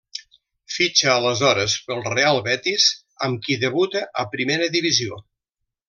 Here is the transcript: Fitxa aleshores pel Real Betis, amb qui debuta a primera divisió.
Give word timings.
Fitxa 0.75 1.11
aleshores 1.15 1.75
pel 1.91 2.01
Real 2.09 2.41
Betis, 2.49 2.89
amb 3.29 3.45
qui 3.47 3.59
debuta 3.67 4.05
a 4.23 4.27
primera 4.37 4.73
divisió. 4.79 5.25